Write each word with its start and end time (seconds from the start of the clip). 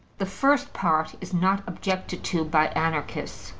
The 0.17 0.25
first 0.25 0.73
part 0.73 1.13
is 1.21 1.31
not 1.31 1.61
objected 1.67 2.23
to 2.23 2.43
by 2.43 2.69
Anarchists. 2.69 3.49